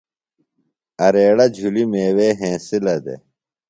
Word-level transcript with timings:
اریڑہ 1.05 1.45
جُھلیۡ 1.55 1.89
میوے 1.91 2.27
ہنسِلہ 2.39 2.95
دےۡ۔ 3.03 3.21